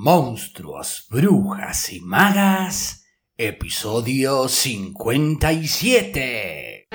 Monstruos, 0.00 1.08
Brujas 1.10 1.92
y 1.92 2.00
Magas, 2.00 3.04
episodio 3.36 4.46
57. 4.46 6.86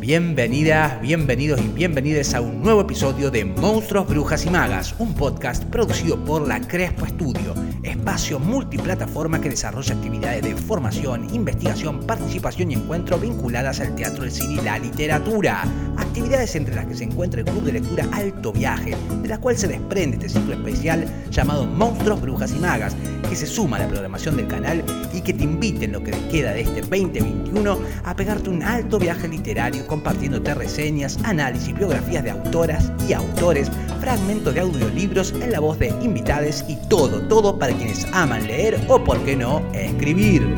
Bienvenidas, 0.00 1.00
bienvenidos 1.00 1.60
y 1.60 1.68
bienvenidas 1.68 2.34
a 2.34 2.40
un 2.40 2.62
nuevo 2.62 2.80
episodio 2.80 3.30
de 3.30 3.44
Monstruos, 3.44 4.08
Brujas 4.08 4.46
y 4.46 4.50
Magas, 4.50 4.94
un 4.98 5.14
podcast 5.14 5.64
producido 5.64 6.24
por 6.24 6.46
la 6.46 6.60
Crespo 6.60 7.06
Studio, 7.06 7.54
espacio 7.86 8.38
multiplataforma 8.38 9.40
que 9.40 9.50
desarrolla 9.50 9.94
actividades 9.94 10.42
de 10.42 10.54
formación, 10.56 11.32
investigación, 11.34 12.00
participación 12.00 12.70
y 12.70 12.74
encuentro 12.74 13.18
vinculadas 13.18 13.80
al 13.80 13.94
teatro, 13.94 14.24
el 14.24 14.32
cine 14.32 14.54
y 14.54 14.64
la 14.64 14.78
literatura. 14.78 15.64
Actividades 15.96 16.54
entre 16.56 16.74
las 16.74 16.86
que 16.86 16.94
se 16.94 17.04
encuentra 17.04 17.40
el 17.40 17.46
Club 17.46 17.62
de 17.64 17.72
Lectura 17.72 18.06
Alto 18.12 18.52
Viaje, 18.52 18.96
de 19.22 19.28
la 19.28 19.38
cual 19.38 19.56
se 19.56 19.68
desprende 19.68 20.16
este 20.16 20.28
ciclo 20.38 20.54
especial 20.54 21.06
llamado 21.30 21.66
Monstruos, 21.66 22.20
Brujas 22.20 22.52
y 22.52 22.58
Magas, 22.58 22.96
que 23.28 23.36
se 23.36 23.46
suma 23.46 23.76
a 23.76 23.80
la 23.80 23.88
programación 23.88 24.36
del 24.36 24.48
canal 24.48 24.84
y 25.12 25.20
que 25.20 25.34
te 25.34 25.44
invite 25.44 25.86
en 25.86 25.92
lo 25.92 26.02
que 26.02 26.12
te 26.12 26.28
queda 26.28 26.52
de 26.52 26.62
este 26.62 26.80
2021 26.80 27.78
a 28.04 28.16
pegarte 28.16 28.50
un 28.50 28.62
alto 28.62 28.98
viaje 28.98 29.28
literario 29.28 29.86
compartiéndote 29.86 30.54
reseñas, 30.54 31.18
análisis, 31.24 31.74
biografías 31.74 32.24
de 32.24 32.30
autoras 32.30 32.92
y 33.08 33.12
autores, 33.12 33.70
fragmentos 34.06 34.54
de 34.54 34.60
audiolibros 34.60 35.32
en 35.32 35.50
la 35.50 35.58
voz 35.58 35.80
de 35.80 35.88
invitades 35.88 36.64
y 36.68 36.76
todo, 36.88 37.22
todo 37.22 37.58
para 37.58 37.72
quienes 37.72 38.06
aman 38.12 38.46
leer 38.46 38.78
o, 38.86 39.02
por 39.02 39.18
qué 39.24 39.34
no, 39.34 39.68
escribir. 39.72 40.54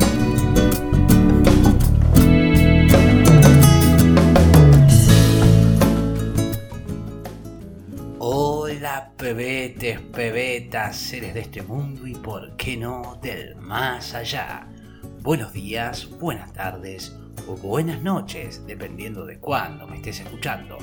Hola 8.19 9.13
pebetes, 9.17 9.99
pebetas, 9.99 10.95
seres 10.95 11.33
de 11.33 11.39
este 11.39 11.63
mundo 11.63 12.05
y 12.05 12.13
por 12.13 12.55
qué 12.55 12.77
no 12.77 13.17
del 13.19 13.55
más 13.55 14.13
allá. 14.13 14.67
Buenos 15.23 15.53
días, 15.53 16.07
buenas 16.19 16.53
tardes 16.53 17.17
o 17.47 17.55
buenas 17.55 17.99
noches, 18.03 18.61
dependiendo 18.67 19.25
de 19.25 19.39
cuándo 19.39 19.87
me 19.87 19.95
estés 19.95 20.19
escuchando. 20.19 20.77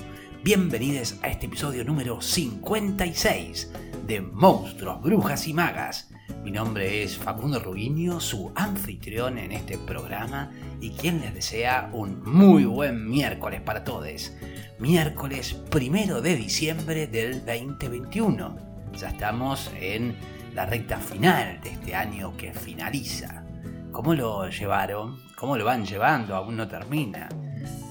Bienvenidos 0.44 1.16
a 1.22 1.28
este 1.28 1.46
episodio 1.46 1.84
número 1.84 2.20
56 2.20 3.72
de 4.06 4.20
Monstruos, 4.20 5.02
Brujas 5.02 5.48
y 5.48 5.52
Magas. 5.52 6.10
Mi 6.44 6.52
nombre 6.52 7.02
es 7.02 7.16
Facundo 7.16 7.58
Rubinio, 7.58 8.20
su 8.20 8.52
anfitrión 8.54 9.38
en 9.38 9.52
este 9.52 9.76
programa 9.78 10.52
y 10.80 10.90
quien 10.90 11.20
les 11.20 11.34
desea 11.34 11.90
un 11.92 12.22
muy 12.22 12.64
buen 12.64 13.08
miércoles 13.08 13.60
para 13.60 13.82
todos. 13.82 14.32
Miércoles 14.78 15.54
primero 15.70 16.20
de 16.20 16.36
diciembre 16.36 17.06
del 17.08 17.44
2021. 17.44 18.56
Ya 18.96 19.08
estamos 19.08 19.70
en 19.80 20.14
la 20.54 20.66
recta 20.66 20.98
final 20.98 21.60
de 21.60 21.70
este 21.70 21.94
año 21.94 22.36
que 22.36 22.52
finaliza. 22.52 23.44
¿Cómo 23.90 24.14
lo 24.14 24.48
llevaron? 24.48 25.18
¿Cómo 25.36 25.56
lo 25.56 25.64
van 25.64 25.84
llevando? 25.84 26.36
Aún 26.36 26.56
no 26.56 26.68
termina. 26.68 27.28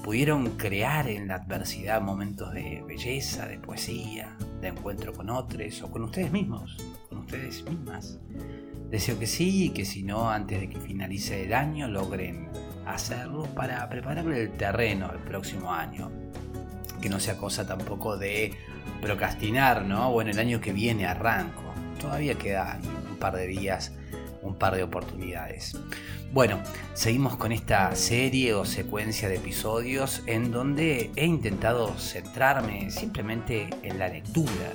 ¿Pudieron 0.02 0.56
crear 0.56 1.08
en 1.08 1.28
la 1.28 1.36
adversidad 1.36 2.00
momentos 2.00 2.52
de 2.52 2.82
belleza, 2.86 3.46
de 3.46 3.58
poesía, 3.58 4.36
de 4.60 4.68
encuentro 4.68 5.12
con 5.12 5.30
otros 5.30 5.82
o 5.82 5.90
con 5.90 6.04
ustedes 6.04 6.30
mismos, 6.30 6.76
con 7.08 7.18
ustedes 7.18 7.64
mismas? 7.64 8.18
Deseo 8.90 9.18
que 9.18 9.26
sí 9.26 9.64
y 9.64 9.70
que 9.70 9.84
si 9.84 10.04
no, 10.04 10.30
antes 10.30 10.60
de 10.60 10.68
que 10.68 10.78
finalice 10.78 11.44
el 11.44 11.54
año, 11.54 11.88
logren 11.88 12.48
hacerlo 12.86 13.44
para 13.54 13.88
prepararle 13.88 14.42
el 14.42 14.50
terreno 14.52 15.06
al 15.06 15.18
próximo 15.18 15.72
año. 15.72 16.10
Que 17.00 17.08
no 17.08 17.18
sea 17.18 17.36
cosa 17.36 17.66
tampoco 17.66 18.16
de 18.16 18.54
procrastinar, 19.02 19.84
¿no? 19.84 20.12
Bueno, 20.12 20.30
el 20.30 20.38
año 20.38 20.60
que 20.60 20.72
viene 20.72 21.06
arranco. 21.06 21.62
Todavía 22.00 22.36
quedan 22.36 22.80
un 23.10 23.16
par 23.16 23.34
de 23.34 23.46
días 23.48 23.92
un 24.46 24.56
par 24.56 24.76
de 24.76 24.82
oportunidades. 24.82 25.76
Bueno, 26.32 26.60
seguimos 26.94 27.36
con 27.36 27.52
esta 27.52 27.94
serie 27.94 28.54
o 28.54 28.64
secuencia 28.64 29.28
de 29.28 29.36
episodios 29.36 30.22
en 30.26 30.50
donde 30.50 31.10
he 31.16 31.24
intentado 31.24 31.96
centrarme 31.98 32.90
simplemente 32.90 33.68
en 33.82 33.98
la 33.98 34.08
lectura, 34.08 34.72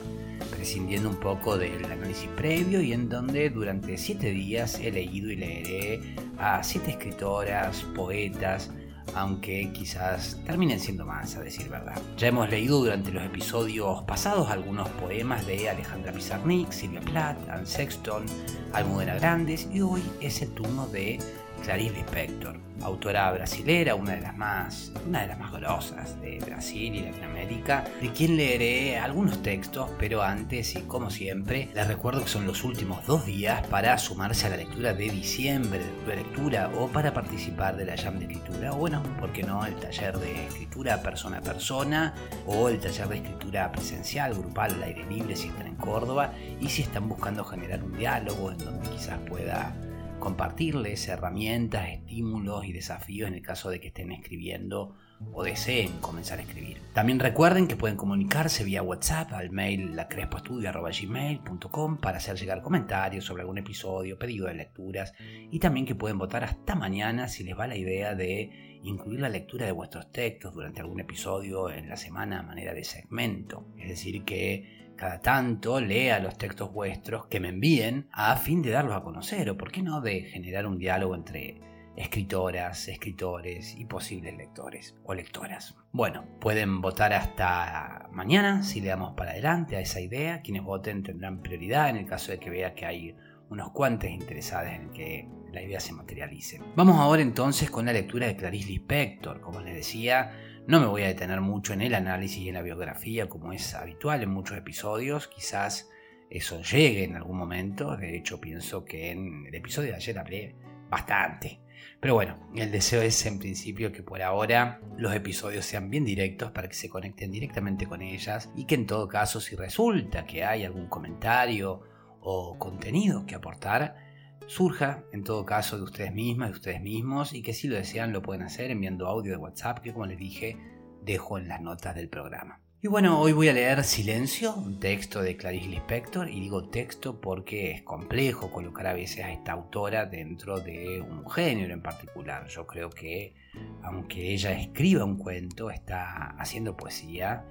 prescindiendo 0.49 1.09
un 1.09 1.19
poco 1.19 1.57
del 1.57 1.85
análisis 1.85 2.29
previo 2.35 2.81
y 2.81 2.93
en 2.93 3.09
donde 3.09 3.49
durante 3.49 3.97
siete 3.97 4.31
días 4.31 4.79
he 4.79 4.91
leído 4.91 5.29
y 5.29 5.35
leeré 5.35 6.15
a 6.37 6.63
siete 6.63 6.91
escritoras, 6.91 7.83
poetas, 7.95 8.71
aunque 9.15 9.71
quizás 9.73 10.37
terminen 10.45 10.79
siendo 10.79 11.05
más, 11.05 11.35
a 11.35 11.41
decir 11.41 11.69
verdad. 11.69 11.99
Ya 12.17 12.27
hemos 12.27 12.49
leído 12.49 12.79
durante 12.79 13.11
los 13.11 13.23
episodios 13.23 14.03
pasados 14.03 14.49
algunos 14.49 14.87
poemas 14.89 15.45
de 15.45 15.69
Alejandra 15.69 16.11
Pizarnik, 16.11 16.71
Silvia 16.71 17.01
Plath, 17.01 17.49
Anne 17.49 17.65
Sexton, 17.65 18.25
Almudena 18.73 19.15
Grandes 19.15 19.67
y 19.71 19.81
hoy 19.81 20.03
es 20.21 20.41
el 20.41 20.49
turno 20.51 20.87
de 20.87 21.19
Clarice 21.63 21.95
Lispector, 21.95 22.57
autora 22.83 23.31
brasilera, 23.31 23.95
una 23.95 24.13
de 24.13 24.21
las 24.21 24.37
más, 24.37 24.91
una 25.07 25.21
de 25.21 25.27
las 25.27 25.39
más 25.39 25.51
grosas 25.51 26.19
de 26.21 26.39
Brasil 26.45 26.95
y 26.95 27.01
Latinoamérica, 27.01 27.85
de 28.01 28.11
quien 28.11 28.37
leeré 28.37 28.97
algunos 28.97 29.41
textos, 29.41 29.89
pero 29.99 30.21
antes 30.21 30.75
y 30.75 30.81
como 30.81 31.09
siempre, 31.09 31.69
les 31.73 31.87
recuerdo 31.87 32.23
que 32.23 32.29
son 32.29 32.45
los 32.45 32.63
últimos 32.63 33.05
dos 33.05 33.25
días 33.25 33.65
para 33.67 33.97
sumarse 33.97 34.47
a 34.47 34.51
la 34.51 34.57
lectura 34.57 34.93
de 34.93 35.09
diciembre 35.09 35.81
de 36.05 36.15
lectura 36.15 36.71
o 36.77 36.87
para 36.87 37.13
participar 37.13 37.75
de 37.75 37.85
la 37.85 37.97
jam 37.97 38.17
de 38.19 38.25
escritura, 38.25 38.73
o 38.73 38.77
bueno, 38.77 39.03
¿por 39.19 39.31
qué 39.31 39.43
no? 39.43 39.65
El 39.65 39.75
taller 39.75 40.17
de 40.17 40.47
escritura 40.47 41.01
persona 41.01 41.37
a 41.37 41.41
persona 41.41 42.13
o 42.45 42.69
el 42.69 42.79
taller 42.79 43.07
de 43.07 43.17
escritura 43.17 43.71
presencial, 43.71 44.33
grupal, 44.33 44.73
al 44.75 44.83
aire 44.83 45.05
libre 45.05 45.35
si 45.35 45.47
están 45.47 45.67
en 45.67 45.75
Córdoba 45.75 46.33
y 46.59 46.69
si 46.69 46.81
están 46.81 47.07
buscando 47.07 47.43
generar 47.43 47.83
un 47.83 47.97
diálogo 47.97 48.51
en 48.51 48.57
donde 48.59 48.89
quizás 48.89 49.19
pueda 49.27 49.73
compartirles 50.21 51.09
herramientas, 51.09 51.89
estímulos 51.89 52.63
y 52.63 52.71
desafíos 52.71 53.27
en 53.27 53.33
el 53.33 53.41
caso 53.41 53.69
de 53.69 53.81
que 53.81 53.87
estén 53.87 54.13
escribiendo 54.13 54.95
o 55.33 55.43
deseen 55.43 55.91
comenzar 55.99 56.39
a 56.39 56.43
escribir. 56.43 56.77
También 56.93 57.19
recuerden 57.19 57.67
que 57.67 57.75
pueden 57.75 57.97
comunicarse 57.97 58.63
vía 58.63 58.81
WhatsApp 58.81 59.33
al 59.33 59.51
mail 59.51 59.93
lacrespoestudio.gmail.com 59.95 61.97
para 61.97 62.17
hacer 62.17 62.37
llegar 62.37 62.61
comentarios 62.61 63.25
sobre 63.25 63.41
algún 63.41 63.57
episodio, 63.57 64.17
pedido 64.17 64.47
de 64.47 64.55
lecturas 64.55 65.13
y 65.19 65.59
también 65.59 65.85
que 65.85 65.95
pueden 65.95 66.17
votar 66.17 66.45
hasta 66.45 66.75
mañana 66.75 67.27
si 67.27 67.43
les 67.43 67.57
va 67.57 67.67
la 67.67 67.75
idea 67.75 68.15
de 68.15 68.79
incluir 68.83 69.19
la 69.19 69.29
lectura 69.29 69.65
de 69.65 69.73
vuestros 69.73 70.11
textos 70.11 70.53
durante 70.53 70.81
algún 70.81 70.99
episodio 70.99 71.69
en 71.69 71.89
la 71.89 71.97
semana 71.97 72.39
a 72.39 72.43
manera 72.43 72.73
de 72.73 72.83
segmento. 72.83 73.67
Es 73.77 73.89
decir, 73.89 74.23
que 74.23 74.90
cada 75.01 75.19
tanto 75.19 75.81
lea 75.81 76.19
los 76.19 76.37
textos 76.37 76.71
vuestros 76.71 77.25
que 77.25 77.39
me 77.39 77.49
envíen 77.49 78.07
a 78.11 78.37
fin 78.37 78.61
de 78.61 78.69
darlos 78.69 78.95
a 78.95 79.01
conocer 79.01 79.49
o, 79.49 79.57
por 79.57 79.71
qué 79.71 79.81
no, 79.81 79.99
de 79.99 80.25
generar 80.25 80.67
un 80.67 80.77
diálogo 80.77 81.15
entre 81.15 81.59
escritoras, 81.97 82.87
escritores 82.87 83.75
y 83.75 83.85
posibles 83.85 84.37
lectores 84.37 84.95
o 85.03 85.15
lectoras. 85.15 85.75
Bueno, 85.91 86.23
pueden 86.39 86.81
votar 86.81 87.13
hasta 87.13 88.09
mañana 88.11 88.61
si 88.61 88.79
le 88.79 88.89
damos 88.89 89.15
para 89.15 89.31
adelante 89.31 89.75
a 89.75 89.79
esa 89.79 89.99
idea. 89.99 90.41
Quienes 90.43 90.61
voten 90.61 91.01
tendrán 91.01 91.41
prioridad 91.41 91.89
en 91.89 91.95
el 91.95 92.05
caso 92.05 92.31
de 92.31 92.37
que 92.37 92.51
vea 92.51 92.75
que 92.75 92.85
hay 92.85 93.15
unos 93.49 93.71
cuantos 93.71 94.07
interesados 94.07 94.69
en 94.69 94.91
que 94.91 95.27
la 95.51 95.63
idea 95.63 95.79
se 95.79 95.93
materialice. 95.93 96.61
Vamos 96.75 96.99
ahora 96.99 97.23
entonces 97.23 97.71
con 97.71 97.87
la 97.87 97.93
lectura 97.93 98.27
de 98.27 98.35
Clarice 98.35 98.67
Lispector. 98.67 99.41
Como 99.41 99.61
les 99.61 99.73
decía, 99.73 100.31
no 100.67 100.79
me 100.79 100.85
voy 100.85 101.03
a 101.03 101.07
detener 101.07 101.41
mucho 101.41 101.73
en 101.73 101.81
el 101.81 101.95
análisis 101.95 102.37
y 102.37 102.49
en 102.49 102.55
la 102.55 102.61
biografía 102.61 103.27
como 103.27 103.53
es 103.53 103.73
habitual 103.73 104.23
en 104.23 104.29
muchos 104.29 104.57
episodios, 104.57 105.27
quizás 105.27 105.89
eso 106.29 106.61
llegue 106.61 107.03
en 107.03 107.15
algún 107.15 107.37
momento, 107.37 107.97
de 107.97 108.15
hecho 108.15 108.39
pienso 108.39 108.85
que 108.85 109.11
en 109.11 109.45
el 109.47 109.55
episodio 109.55 109.89
de 109.89 109.95
ayer 109.95 110.17
hablé 110.17 110.55
bastante. 110.89 111.59
Pero 111.99 112.15
bueno, 112.15 112.49
el 112.55 112.71
deseo 112.71 113.01
es 113.01 113.25
en 113.25 113.37
principio 113.37 113.91
que 113.91 114.01
por 114.01 114.21
ahora 114.21 114.81
los 114.97 115.13
episodios 115.13 115.65
sean 115.65 115.89
bien 115.89 116.05
directos 116.05 116.51
para 116.51 116.67
que 116.67 116.75
se 116.75 116.89
conecten 116.89 117.31
directamente 117.31 117.85
con 117.85 118.01
ellas 118.01 118.49
y 118.55 118.65
que 118.65 118.75
en 118.75 118.87
todo 118.87 119.07
caso 119.07 119.39
si 119.39 119.55
resulta 119.55 120.25
que 120.25 120.43
hay 120.43 120.63
algún 120.63 120.87
comentario 120.87 121.81
o 122.21 122.57
contenido 122.57 123.25
que 123.25 123.35
aportar, 123.35 124.10
surja 124.51 125.05
en 125.13 125.23
todo 125.23 125.45
caso 125.45 125.77
de 125.77 125.83
ustedes 125.83 126.13
mismas, 126.13 126.49
de 126.49 126.55
ustedes 126.55 126.81
mismos 126.81 127.31
y 127.31 127.41
que 127.41 127.53
si 127.53 127.69
lo 127.69 127.75
desean 127.75 128.11
lo 128.11 128.21
pueden 128.21 128.43
hacer 128.43 128.69
enviando 128.69 129.07
audio 129.07 129.31
de 129.31 129.37
WhatsApp 129.37 129.79
que 129.79 129.93
como 129.93 130.05
les 130.05 130.17
dije 130.17 130.57
dejo 131.05 131.37
en 131.37 131.47
las 131.47 131.61
notas 131.61 131.95
del 131.95 132.09
programa. 132.09 132.59
Y 132.81 132.87
bueno, 132.87 133.21
hoy 133.21 133.31
voy 133.31 133.47
a 133.47 133.53
leer 133.53 133.83
Silencio, 133.85 134.53
un 134.53 134.79
texto 134.79 135.21
de 135.21 135.37
Clarice 135.37 135.69
Lispector, 135.69 136.27
y 136.27 136.41
digo 136.41 136.67
texto 136.67 137.21
porque 137.21 137.71
es 137.71 137.83
complejo 137.83 138.51
colocar 138.51 138.87
a 138.87 138.93
veces 138.93 139.23
a 139.23 139.31
esta 139.31 139.53
autora 139.53 140.05
dentro 140.05 140.59
de 140.59 140.99
un 140.99 141.29
género 141.29 141.73
en 141.73 141.81
particular. 141.81 142.47
Yo 142.47 142.67
creo 142.67 142.89
que 142.89 143.35
aunque 143.83 144.33
ella 144.33 144.51
escriba 144.59 145.05
un 145.05 145.17
cuento, 145.17 145.69
está 145.69 146.35
haciendo 146.39 146.75
poesía 146.75 147.45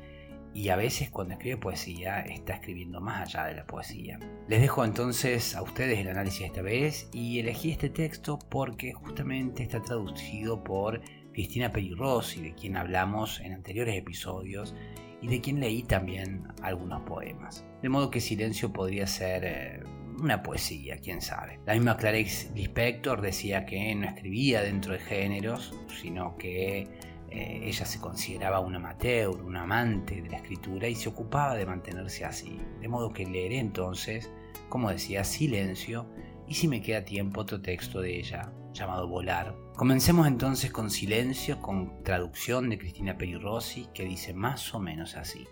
y 0.52 0.69
a 0.69 0.76
veces 0.76 1.11
cuando 1.11 1.35
escribe 1.35 1.56
poesía 1.56 2.20
está 2.20 2.55
escribiendo 2.55 3.00
más 3.00 3.23
allá 3.23 3.47
de 3.47 3.55
la 3.55 3.67
poesía. 3.67 4.19
Les 4.49 4.61
dejo 4.61 4.85
entonces 4.85 5.55
a 5.55 5.62
ustedes 5.62 5.99
el 5.99 6.08
análisis 6.08 6.47
esta 6.47 6.62
vez 6.62 7.08
y 7.12 7.38
elegí 7.38 7.70
este 7.70 7.91
texto 7.91 8.38
porque 8.49 8.93
justamente 8.93 9.62
está 9.62 9.81
traducido 9.81 10.64
por 10.64 11.00
Cristina 11.32 11.70
Perirossi, 11.70 12.41
de 12.43 12.55
quien 12.55 12.76
hablamos 12.76 13.41
en 13.41 13.52
anteriores 13.52 13.97
episodios 13.97 14.75
y 15.23 15.29
de 15.29 15.41
quien 15.41 15.61
leí 15.61 15.82
también 15.82 16.49
algunos 16.62 17.02
poemas. 17.02 17.64
De 17.82 17.88
modo 17.88 18.11
que 18.11 18.20
Silencio 18.20 18.73
podría 18.73 19.06
ser 19.06 19.44
eh, 19.44 19.82
una 20.20 20.43
poesía, 20.43 20.99
quién 20.99 21.20
sabe. 21.20 21.61
La 21.67 21.75
misma 21.75 21.97
Clarice 21.97 22.50
Lispector 22.55 23.20
decía 23.20 23.64
que 23.64 23.94
no 23.94 24.06
escribía 24.06 24.62
dentro 24.62 24.93
de 24.93 24.99
géneros, 24.99 25.75
sino 26.00 26.37
que 26.37 26.88
eh, 27.31 27.61
ella 27.65 27.87
se 27.87 28.00
consideraba 28.00 28.61
un 28.61 28.75
amateur, 28.75 29.31
un 29.31 29.56
amante 29.56 30.21
de 30.21 30.29
la 30.29 30.38
escritura 30.38 30.88
y 30.88 30.94
se 30.94 31.09
ocupaba 31.09 31.55
de 31.55 31.67
mantenerse 31.67 32.25
así. 32.25 32.61
De 32.81 32.88
modo 32.88 33.12
que 33.12 33.27
leeré 33.27 33.59
entonces, 33.59 34.31
como 34.69 34.91
decía, 34.91 35.25
Silencio 35.25 36.06
y 36.49 36.55
si 36.55 36.67
me 36.67 36.82
queda 36.82 37.05
tiempo 37.05 37.43
otro 37.43 37.61
texto 37.61 38.00
de 38.00 38.19
ella 38.19 38.53
llamado 38.73 39.09
Volar. 39.09 39.55
Comencemos 39.77 40.27
entonces 40.27 40.71
con 40.73 40.91
Silencio, 40.91 41.61
con 41.61 42.03
traducción 42.03 42.69
de 42.69 42.79
Cristina 42.79 43.17
Perirossi, 43.17 43.88
que 43.94 44.05
dice 44.05 44.35
más 44.35 44.75
o 44.75 44.81
menos 44.81 45.17
así. 45.17 45.47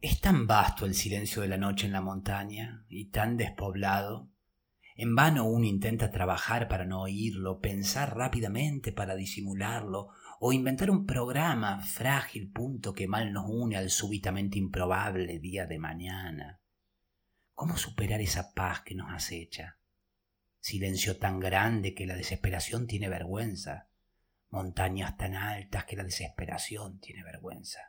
Es 0.00 0.20
tan 0.20 0.46
vasto 0.46 0.84
el 0.84 0.94
silencio 0.94 1.40
de 1.40 1.48
la 1.48 1.56
noche 1.56 1.86
en 1.86 1.92
la 1.92 2.02
montaña 2.02 2.84
y 2.90 3.06
tan 3.06 3.38
despoblado 3.38 4.28
en 4.96 5.16
vano 5.16 5.44
uno 5.44 5.66
intenta 5.66 6.10
trabajar 6.10 6.68
para 6.68 6.84
no 6.84 7.02
oírlo, 7.02 7.60
pensar 7.60 8.16
rápidamente 8.16 8.92
para 8.92 9.16
disimularlo, 9.16 10.10
o 10.38 10.52
inventar 10.52 10.90
un 10.90 11.04
programa 11.04 11.80
frágil 11.80 12.50
punto 12.50 12.92
que 12.92 13.08
mal 13.08 13.32
nos 13.32 13.46
une 13.48 13.76
al 13.76 13.90
súbitamente 13.90 14.58
improbable 14.58 15.38
día 15.40 15.66
de 15.66 15.78
mañana. 15.78 16.60
¿Cómo 17.54 17.76
superar 17.76 18.20
esa 18.20 18.52
paz 18.52 18.82
que 18.82 18.94
nos 18.94 19.12
acecha? 19.12 19.78
Silencio 20.60 21.18
tan 21.18 21.40
grande 21.40 21.94
que 21.94 22.06
la 22.06 22.14
desesperación 22.14 22.86
tiene 22.86 23.08
vergüenza, 23.08 23.88
montañas 24.48 25.16
tan 25.16 25.34
altas 25.34 25.84
que 25.84 25.96
la 25.96 26.04
desesperación 26.04 27.00
tiene 27.00 27.24
vergüenza. 27.24 27.80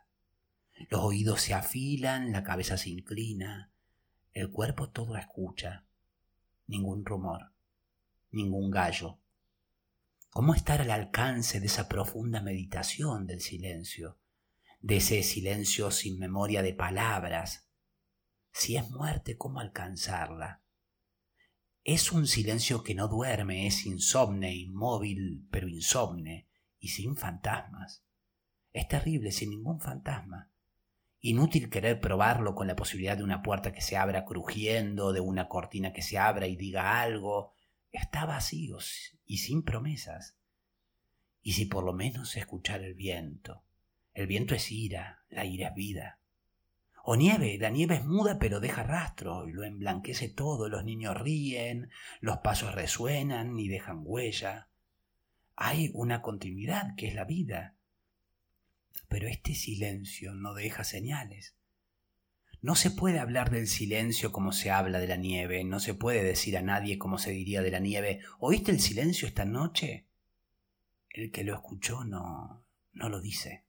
Los 0.90 1.00
oídos 1.00 1.40
se 1.40 1.54
afilan, 1.54 2.32
la 2.32 2.42
cabeza 2.42 2.76
se 2.76 2.90
inclina, 2.90 3.72
el 4.32 4.50
cuerpo 4.50 4.90
todo 4.90 5.16
escucha, 5.16 5.85
ningún 6.66 7.04
rumor, 7.04 7.52
ningún 8.30 8.70
gallo. 8.70 9.20
¿Cómo 10.30 10.54
estar 10.54 10.82
al 10.82 10.90
alcance 10.90 11.60
de 11.60 11.66
esa 11.66 11.88
profunda 11.88 12.42
meditación 12.42 13.26
del 13.26 13.40
silencio, 13.40 14.18
de 14.80 14.98
ese 14.98 15.22
silencio 15.22 15.90
sin 15.90 16.18
memoria 16.18 16.62
de 16.62 16.74
palabras? 16.74 17.68
Si 18.52 18.76
es 18.76 18.90
muerte, 18.90 19.36
¿cómo 19.36 19.60
alcanzarla? 19.60 20.62
Es 21.84 22.10
un 22.10 22.26
silencio 22.26 22.82
que 22.82 22.94
no 22.94 23.06
duerme, 23.06 23.66
es 23.66 23.86
insomne, 23.86 24.54
inmóvil, 24.54 25.46
pero 25.50 25.68
insomne, 25.68 26.48
y 26.78 26.88
sin 26.88 27.16
fantasmas. 27.16 28.04
Es 28.72 28.88
terrible, 28.88 29.30
sin 29.30 29.50
ningún 29.50 29.80
fantasma. 29.80 30.50
Inútil 31.26 31.70
querer 31.70 32.00
probarlo 32.00 32.54
con 32.54 32.68
la 32.68 32.76
posibilidad 32.76 33.16
de 33.16 33.24
una 33.24 33.42
puerta 33.42 33.72
que 33.72 33.80
se 33.80 33.96
abra 33.96 34.24
crujiendo, 34.24 35.12
de 35.12 35.18
una 35.18 35.48
cortina 35.48 35.92
que 35.92 36.00
se 36.00 36.18
abra 36.18 36.46
y 36.46 36.54
diga 36.54 37.00
algo. 37.00 37.52
Está 37.90 38.26
vacío 38.26 38.78
y 39.24 39.38
sin 39.38 39.64
promesas. 39.64 40.36
Y 41.42 41.54
si 41.54 41.64
por 41.64 41.82
lo 41.82 41.92
menos 41.92 42.36
escuchar 42.36 42.82
el 42.82 42.94
viento. 42.94 43.64
El 44.14 44.28
viento 44.28 44.54
es 44.54 44.70
ira, 44.70 45.24
la 45.28 45.44
ira 45.44 45.70
es 45.70 45.74
vida. 45.74 46.20
O 47.02 47.16
nieve, 47.16 47.58
la 47.58 47.70
nieve 47.70 47.96
es 47.96 48.04
muda 48.04 48.38
pero 48.38 48.60
deja 48.60 48.84
rastro, 48.84 49.48
lo 49.48 49.64
emblanquece 49.64 50.28
todo, 50.28 50.68
los 50.68 50.84
niños 50.84 51.20
ríen, 51.20 51.90
los 52.20 52.36
pasos 52.38 52.72
resuenan 52.72 53.58
y 53.58 53.66
dejan 53.66 54.02
huella. 54.04 54.68
Hay 55.56 55.90
una 55.92 56.22
continuidad 56.22 56.94
que 56.96 57.08
es 57.08 57.16
la 57.16 57.24
vida, 57.24 57.75
pero 59.08 59.28
este 59.28 59.54
silencio 59.54 60.34
no 60.34 60.54
deja 60.54 60.84
señales. 60.84 61.56
No 62.62 62.74
se 62.74 62.90
puede 62.90 63.18
hablar 63.18 63.50
del 63.50 63.68
silencio 63.68 64.32
como 64.32 64.52
se 64.52 64.70
habla 64.70 64.98
de 64.98 65.06
la 65.06 65.16
nieve, 65.16 65.62
no 65.64 65.78
se 65.78 65.94
puede 65.94 66.24
decir 66.24 66.56
a 66.56 66.62
nadie 66.62 66.98
como 66.98 67.18
se 67.18 67.30
diría 67.30 67.62
de 67.62 67.70
la 67.70 67.80
nieve, 67.80 68.20
¿oíste 68.40 68.72
el 68.72 68.80
silencio 68.80 69.28
esta 69.28 69.44
noche? 69.44 70.08
El 71.10 71.30
que 71.30 71.44
lo 71.44 71.54
escuchó 71.54 72.04
no, 72.04 72.66
no 72.92 73.08
lo 73.08 73.20
dice. 73.20 73.66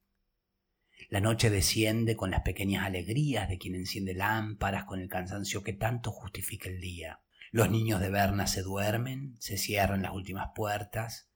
La 1.10 1.20
noche 1.20 1.48
desciende 1.48 2.16
con 2.16 2.30
las 2.30 2.42
pequeñas 2.42 2.84
alegrías 2.84 3.48
de 3.48 3.56
quien 3.58 3.74
enciende 3.74 4.14
lámparas 4.14 4.84
con 4.84 5.00
el 5.00 5.08
cansancio 5.08 5.62
que 5.62 5.72
tanto 5.72 6.10
justifica 6.10 6.68
el 6.68 6.80
día. 6.80 7.20
Los 7.50 7.70
niños 7.70 8.00
de 8.00 8.10
Berna 8.10 8.46
se 8.46 8.62
duermen, 8.62 9.36
se 9.38 9.56
cierran 9.56 10.02
las 10.02 10.12
últimas 10.12 10.50
puertas, 10.54 11.27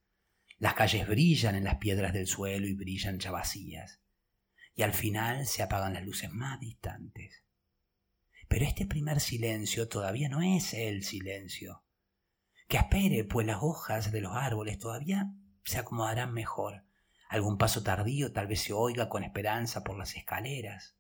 las 0.63 0.75
calles 0.75 1.09
brillan 1.09 1.57
en 1.57 1.65
las 1.65 1.79
piedras 1.79 2.13
del 2.13 2.29
suelo 2.29 2.69
y 2.69 2.75
brillan 2.75 3.19
ya 3.19 3.33
vacías. 3.33 4.01
Y 4.77 4.83
al 4.83 4.93
final 4.93 5.45
se 5.45 5.61
apagan 5.61 5.93
las 5.93 6.05
luces 6.05 6.31
más 6.31 6.61
distantes. 6.61 7.43
Pero 8.47 8.65
este 8.65 8.87
primer 8.87 9.19
silencio 9.19 9.89
todavía 9.89 10.29
no 10.29 10.41
es 10.41 10.73
el 10.73 11.03
silencio. 11.03 11.83
Que 12.69 12.77
espere, 12.77 13.25
pues 13.25 13.45
las 13.45 13.59
hojas 13.61 14.13
de 14.13 14.21
los 14.21 14.37
árboles 14.37 14.79
todavía 14.79 15.33
se 15.65 15.79
acomodarán 15.81 16.33
mejor. 16.33 16.85
Algún 17.29 17.59
paso 17.59 17.83
tardío 17.83 18.31
tal 18.31 18.47
vez 18.47 18.61
se 18.61 18.73
oiga 18.73 19.09
con 19.09 19.25
esperanza 19.25 19.83
por 19.83 19.99
las 19.99 20.15
escaleras. 20.15 20.97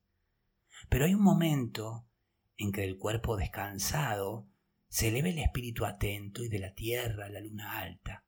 Pero 0.88 1.04
hay 1.04 1.14
un 1.14 1.22
momento 1.22 2.08
en 2.56 2.72
que 2.72 2.80
del 2.80 2.98
cuerpo 2.98 3.36
descansado 3.36 4.48
se 4.88 5.10
eleve 5.10 5.30
el 5.30 5.38
espíritu 5.38 5.84
atento 5.84 6.42
y 6.42 6.48
de 6.48 6.58
la 6.58 6.74
tierra 6.74 7.28
la 7.28 7.38
luna 7.38 7.78
alta. 7.78 8.24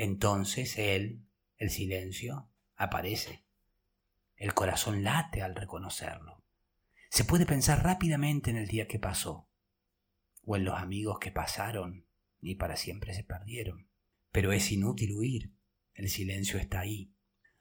Entonces 0.00 0.78
él, 0.78 1.24
el 1.56 1.70
silencio, 1.70 2.48
aparece. 2.76 3.42
El 4.36 4.54
corazón 4.54 5.02
late 5.02 5.42
al 5.42 5.56
reconocerlo. 5.56 6.40
Se 7.10 7.24
puede 7.24 7.46
pensar 7.46 7.82
rápidamente 7.82 8.50
en 8.50 8.58
el 8.58 8.68
día 8.68 8.86
que 8.86 9.00
pasó, 9.00 9.48
o 10.44 10.54
en 10.54 10.64
los 10.64 10.78
amigos 10.78 11.18
que 11.18 11.32
pasaron 11.32 12.06
y 12.40 12.54
para 12.54 12.76
siempre 12.76 13.12
se 13.12 13.24
perdieron. 13.24 13.88
Pero 14.30 14.52
es 14.52 14.70
inútil 14.70 15.14
huir, 15.14 15.52
el 15.94 16.08
silencio 16.08 16.60
está 16.60 16.78
ahí. 16.78 17.12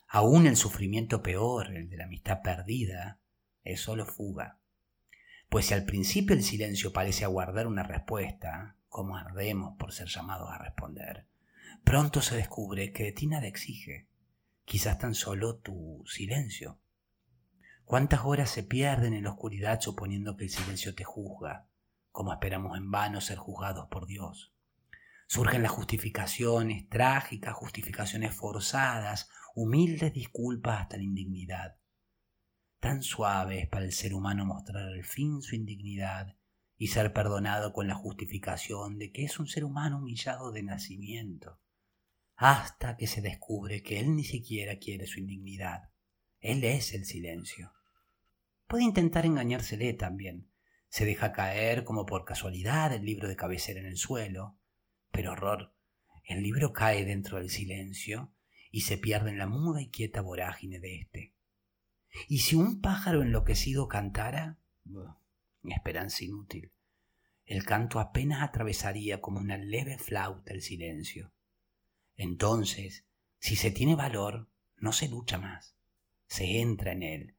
Aún 0.07 0.45
el 0.45 0.57
sufrimiento 0.57 1.23
peor, 1.23 1.75
el 1.75 1.89
de 1.89 1.97
la 1.97 2.03
amistad 2.03 2.43
perdida, 2.43 3.19
es 3.63 3.81
solo 3.81 4.05
fuga. 4.05 4.59
Pues 5.49 5.65
si 5.65 5.73
al 5.73 5.85
principio 5.85 6.35
el 6.35 6.43
silencio 6.43 6.93
parece 6.93 7.23
aguardar 7.25 7.65
una 7.65 7.81
respuesta, 7.81 8.75
¿cómo 8.89 9.17
ardemos 9.17 9.75
por 9.79 9.91
ser 9.91 10.07
llamados 10.07 10.51
a 10.51 10.59
responder? 10.59 11.25
Pronto 11.83 12.21
se 12.21 12.35
descubre 12.35 12.91
que 12.91 13.03
de 13.03 13.11
ti 13.11 13.27
nada 13.27 13.47
exige, 13.47 14.07
quizás 14.65 14.97
tan 14.97 15.15
solo 15.15 15.57
tu 15.57 16.03
silencio. 16.05 16.79
¿Cuántas 17.85 18.21
horas 18.25 18.49
se 18.49 18.63
pierden 18.63 19.13
en 19.13 19.23
la 19.23 19.31
oscuridad 19.31 19.79
suponiendo 19.79 20.35
que 20.35 20.43
el 20.43 20.49
silencio 20.49 20.93
te 20.93 21.05
juzga, 21.05 21.69
como 22.11 22.33
esperamos 22.33 22.77
en 22.77 22.91
vano 22.91 23.21
ser 23.21 23.37
juzgados 23.37 23.87
por 23.89 24.05
Dios? 24.07 24.53
Surgen 25.27 25.63
las 25.63 25.71
justificaciones, 25.71 26.89
trágicas 26.89 27.53
justificaciones 27.53 28.35
forzadas, 28.35 29.29
humildes 29.55 30.13
disculpas 30.13 30.81
hasta 30.81 30.97
la 30.97 31.03
indignidad. 31.03 31.77
Tan 32.79 33.01
suave 33.01 33.61
es 33.61 33.69
para 33.69 33.85
el 33.85 33.93
ser 33.93 34.13
humano 34.13 34.45
mostrar 34.45 34.83
al 34.83 35.03
fin 35.03 35.41
su 35.41 35.55
indignidad 35.55 36.35
y 36.77 36.87
ser 36.87 37.13
perdonado 37.13 37.73
con 37.73 37.87
la 37.87 37.95
justificación 37.95 38.97
de 38.97 39.11
que 39.11 39.23
es 39.23 39.39
un 39.39 39.47
ser 39.47 39.63
humano 39.63 39.97
humillado 39.97 40.51
de 40.51 40.63
nacimiento 40.63 41.59
hasta 42.37 42.97
que 42.97 43.07
se 43.07 43.21
descubre 43.21 43.81
que 43.81 43.99
él 43.99 44.15
ni 44.15 44.23
siquiera 44.23 44.77
quiere 44.77 45.07
su 45.07 45.19
indignidad. 45.19 45.89
Él 46.39 46.63
es 46.63 46.93
el 46.93 47.03
silencio. 47.05 47.73
Puede 48.67 48.83
intentar 48.83 49.25
engañársele 49.25 49.93
también. 49.93 50.51
Se 50.87 51.03
deja 51.03 51.33
caer 51.33 51.83
como 51.83 52.05
por 52.05 52.25
casualidad 52.25 52.93
el 52.93 53.03
libro 53.03 53.27
de 53.27 53.35
cabecera 53.35 53.79
en 53.79 53.87
el 53.87 53.97
suelo. 53.97 54.59
Pero 55.11 55.31
horror, 55.31 55.73
el 56.25 56.43
libro 56.43 56.73
cae 56.73 57.05
dentro 57.05 57.39
del 57.39 57.49
silencio 57.49 58.33
y 58.69 58.81
se 58.81 58.99
pierde 58.99 59.31
en 59.31 59.39
la 59.39 59.47
muda 59.47 59.81
y 59.81 59.89
quieta 59.89 60.21
vorágine 60.21 60.79
de 60.79 60.95
éste. 60.99 61.33
Y 62.27 62.39
si 62.39 62.55
un 62.55 62.81
pájaro 62.81 63.23
enloquecido 63.23 63.87
cantara, 63.87 64.59
esperanza 65.75 66.23
inútil. 66.23 66.71
El 67.45 67.63
canto 67.63 67.99
apenas 67.99 68.43
atravesaría 68.43 69.21
como 69.21 69.39
una 69.39 69.57
leve 69.57 69.97
flauta 69.97 70.53
el 70.53 70.61
silencio. 70.61 71.31
Entonces, 72.15 73.05
si 73.39 73.55
se 73.55 73.71
tiene 73.71 73.95
valor, 73.95 74.49
no 74.77 74.91
se 74.91 75.07
lucha 75.07 75.37
más, 75.37 75.75
se 76.27 76.59
entra 76.59 76.91
en 76.91 77.03
él, 77.03 77.35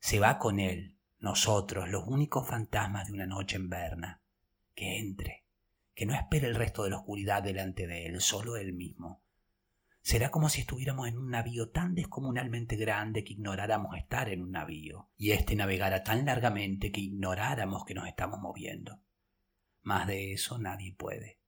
se 0.00 0.20
va 0.20 0.38
con 0.38 0.60
él, 0.60 0.96
nosotros, 1.18 1.88
los 1.88 2.04
únicos 2.06 2.46
fantasmas 2.46 3.08
de 3.08 3.14
una 3.14 3.26
noche 3.26 3.56
en 3.56 3.70
que 4.74 4.98
entre, 4.98 5.44
que 5.94 6.06
no 6.06 6.14
espere 6.14 6.46
el 6.46 6.54
resto 6.54 6.84
de 6.84 6.90
la 6.90 6.98
oscuridad 6.98 7.42
delante 7.42 7.86
de 7.86 8.06
él, 8.06 8.20
solo 8.20 8.56
él 8.56 8.72
mismo. 8.72 9.22
Será 10.08 10.30
como 10.30 10.48
si 10.48 10.62
estuviéramos 10.62 11.06
en 11.06 11.18
un 11.18 11.28
navío 11.28 11.68
tan 11.68 11.94
descomunalmente 11.94 12.76
grande 12.76 13.24
que 13.24 13.34
ignoráramos 13.34 13.94
estar 13.98 14.30
en 14.30 14.40
un 14.40 14.52
navío, 14.52 15.10
y 15.18 15.32
éste 15.32 15.54
navegara 15.54 16.02
tan 16.02 16.24
largamente 16.24 16.90
que 16.90 17.02
ignoráramos 17.02 17.84
que 17.84 17.92
nos 17.92 18.08
estamos 18.08 18.40
moviendo. 18.40 19.02
Más 19.82 20.06
de 20.06 20.32
eso 20.32 20.56
nadie 20.56 20.94
puede. 20.94 21.40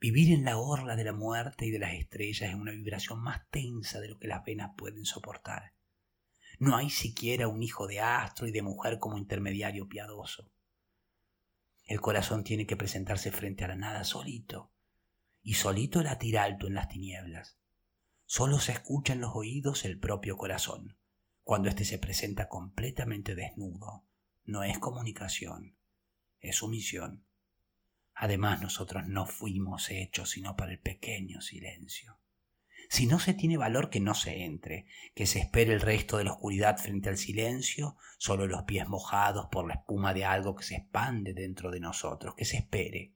Vivir 0.00 0.34
en 0.34 0.44
la 0.44 0.58
orla 0.58 0.96
de 0.96 1.04
la 1.04 1.12
muerte 1.12 1.64
y 1.64 1.70
de 1.70 1.78
las 1.78 1.94
estrellas 1.94 2.50
es 2.50 2.56
una 2.56 2.72
vibración 2.72 3.22
más 3.22 3.48
tensa 3.50 4.00
de 4.00 4.08
lo 4.08 4.18
que 4.18 4.26
las 4.26 4.44
venas 4.44 4.72
pueden 4.76 5.04
soportar. 5.04 5.74
No 6.58 6.76
hay 6.76 6.90
siquiera 6.90 7.46
un 7.46 7.62
hijo 7.62 7.86
de 7.86 8.00
astro 8.00 8.48
y 8.48 8.50
de 8.50 8.62
mujer 8.62 8.98
como 8.98 9.16
intermediario 9.16 9.88
piadoso. 9.88 10.50
El 11.84 12.00
corazón 12.00 12.42
tiene 12.42 12.66
que 12.66 12.76
presentarse 12.76 13.30
frente 13.30 13.62
a 13.62 13.68
la 13.68 13.76
nada 13.76 14.02
solito, 14.02 14.72
y 15.40 15.54
solito 15.54 16.02
latir 16.02 16.36
alto 16.36 16.66
en 16.66 16.74
las 16.74 16.88
tinieblas. 16.88 17.59
Solo 18.32 18.60
se 18.60 18.70
escucha 18.70 19.12
en 19.12 19.20
los 19.20 19.34
oídos 19.34 19.84
el 19.84 19.98
propio 19.98 20.36
corazón, 20.36 20.96
cuando 21.42 21.68
éste 21.68 21.84
se 21.84 21.98
presenta 21.98 22.48
completamente 22.48 23.34
desnudo. 23.34 24.06
No 24.44 24.62
es 24.62 24.78
comunicación, 24.78 25.76
es 26.38 26.58
sumisión. 26.58 27.26
Además 28.14 28.62
nosotros 28.62 29.08
no 29.08 29.26
fuimos 29.26 29.90
hechos 29.90 30.30
sino 30.30 30.54
para 30.54 30.70
el 30.70 30.78
pequeño 30.78 31.40
silencio. 31.40 32.20
Si 32.88 33.08
no 33.08 33.18
se 33.18 33.34
tiene 33.34 33.56
valor 33.56 33.90
que 33.90 33.98
no 33.98 34.14
se 34.14 34.44
entre, 34.44 34.86
que 35.12 35.26
se 35.26 35.40
espere 35.40 35.72
el 35.72 35.80
resto 35.80 36.16
de 36.16 36.22
la 36.22 36.34
oscuridad 36.34 36.78
frente 36.78 37.08
al 37.08 37.18
silencio, 37.18 37.96
solo 38.16 38.46
los 38.46 38.62
pies 38.62 38.86
mojados 38.86 39.48
por 39.50 39.66
la 39.66 39.74
espuma 39.74 40.14
de 40.14 40.24
algo 40.24 40.54
que 40.54 40.62
se 40.62 40.76
expande 40.76 41.34
dentro 41.34 41.72
de 41.72 41.80
nosotros, 41.80 42.36
que 42.36 42.44
se 42.44 42.58
espere. 42.58 43.12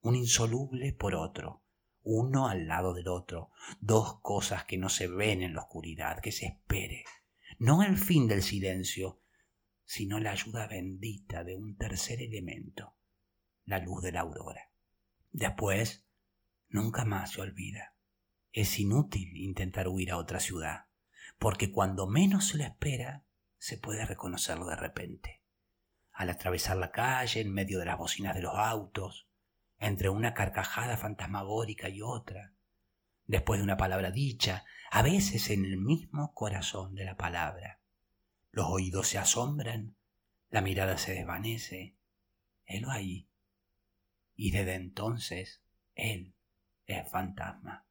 Un 0.00 0.16
insoluble 0.16 0.94
por 0.94 1.14
otro, 1.14 1.63
uno 2.04 2.48
al 2.48 2.68
lado 2.68 2.94
del 2.94 3.08
otro, 3.08 3.50
dos 3.80 4.20
cosas 4.20 4.64
que 4.64 4.78
no 4.78 4.88
se 4.88 5.08
ven 5.08 5.42
en 5.42 5.54
la 5.54 5.62
oscuridad, 5.62 6.20
que 6.20 6.32
se 6.32 6.46
espere. 6.46 7.04
No 7.58 7.82
el 7.82 7.98
fin 7.98 8.28
del 8.28 8.42
silencio, 8.42 9.20
sino 9.84 10.20
la 10.20 10.30
ayuda 10.30 10.66
bendita 10.66 11.44
de 11.44 11.56
un 11.56 11.76
tercer 11.76 12.22
elemento 12.22 12.94
la 13.64 13.78
luz 13.78 14.02
de 14.02 14.12
la 14.12 14.20
aurora. 14.20 14.70
Después, 15.32 16.06
nunca 16.68 17.04
más 17.04 17.32
se 17.32 17.40
olvida. 17.40 17.94
Es 18.52 18.78
inútil 18.78 19.36
intentar 19.36 19.88
huir 19.88 20.12
a 20.12 20.18
otra 20.18 20.40
ciudad, 20.40 20.86
porque 21.38 21.72
cuando 21.72 22.06
menos 22.06 22.48
se 22.48 22.58
lo 22.58 22.64
espera, 22.64 23.24
se 23.58 23.78
puede 23.78 24.04
reconocerlo 24.04 24.66
de 24.66 24.76
repente. 24.76 25.42
Al 26.12 26.30
atravesar 26.30 26.76
la 26.76 26.92
calle, 26.92 27.40
en 27.40 27.52
medio 27.52 27.78
de 27.78 27.86
las 27.86 27.98
bocinas 27.98 28.34
de 28.34 28.42
los 28.42 28.54
autos, 28.54 29.28
entre 29.86 30.08
una 30.08 30.34
carcajada 30.34 30.96
fantasmagórica 30.96 31.88
y 31.88 32.02
otra, 32.02 32.54
después 33.26 33.58
de 33.58 33.64
una 33.64 33.76
palabra 33.76 34.10
dicha, 34.10 34.64
a 34.90 35.02
veces 35.02 35.50
en 35.50 35.64
el 35.64 35.76
mismo 35.76 36.32
corazón 36.34 36.94
de 36.94 37.04
la 37.04 37.16
palabra. 37.16 37.80
Los 38.50 38.66
oídos 38.68 39.08
se 39.08 39.18
asombran, 39.18 39.96
la 40.50 40.60
mirada 40.60 40.98
se 40.98 41.12
desvanece, 41.12 41.96
helo 42.64 42.90
ahí, 42.90 43.28
y 44.36 44.50
desde 44.50 44.74
entonces 44.74 45.62
él 45.94 46.34
es 46.86 47.10
fantasma. 47.10 47.86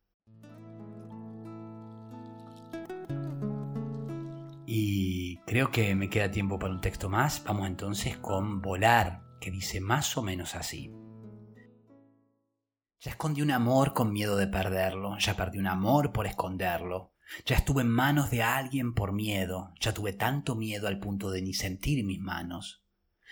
Y 4.65 5.38
creo 5.45 5.69
que 5.69 5.93
me 5.93 6.09
queda 6.09 6.31
tiempo 6.31 6.57
para 6.57 6.73
un 6.73 6.81
texto 6.81 7.09
más. 7.09 7.43
Vamos 7.43 7.67
entonces 7.67 8.17
con 8.17 8.62
Volar, 8.62 9.21
que 9.39 9.51
dice 9.51 9.81
más 9.81 10.17
o 10.17 10.23
menos 10.23 10.55
así. 10.55 10.91
Ya 13.03 13.12
escondí 13.12 13.41
un 13.41 13.51
amor 13.51 13.93
con 13.93 14.13
miedo 14.13 14.38
de 14.38 14.48
perderlo, 14.48 15.17
ya 15.17 15.36
perdí 15.36 15.57
un 15.57 15.67
amor 15.67 16.13
por 16.13 16.25
esconderlo, 16.25 17.12
ya 17.45 17.57
estuve 17.57 17.81
en 17.81 17.89
manos 17.89 18.31
de 18.31 18.43
alguien 18.43 18.93
por 18.93 19.12
miedo, 19.12 19.74
ya 19.81 19.93
tuve 19.93 20.13
tanto 20.13 20.55
miedo 20.55 20.88
al 20.88 21.00
punto 21.00 21.29
de 21.29 21.41
ni 21.41 21.53
sentir 21.53 22.05
mis 22.05 22.22
manos. 22.22 22.81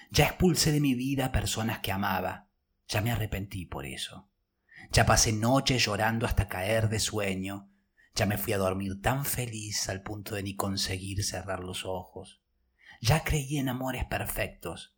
Ya 0.09 0.25
expulsé 0.25 0.73
de 0.73 0.81
mi 0.81 0.93
vida 0.93 1.31
personas 1.31 1.79
que 1.79 1.93
amaba, 1.93 2.49
ya 2.89 2.99
me 2.99 3.11
arrepentí 3.11 3.65
por 3.65 3.85
eso. 3.85 4.27
Ya 4.91 5.05
pasé 5.05 5.31
noches 5.31 5.85
llorando 5.85 6.25
hasta 6.25 6.49
caer 6.49 6.89
de 6.89 6.99
sueño. 6.99 7.71
Ya 8.13 8.25
me 8.25 8.37
fui 8.37 8.51
a 8.51 8.57
dormir 8.57 9.01
tan 9.01 9.23
feliz 9.23 9.87
al 9.87 10.03
punto 10.03 10.35
de 10.35 10.43
ni 10.43 10.53
conseguir 10.53 11.23
cerrar 11.23 11.61
los 11.61 11.85
ojos. 11.85 12.41
Ya 12.99 13.23
creí 13.23 13.57
en 13.57 13.69
amores 13.69 14.03
perfectos. 14.03 14.97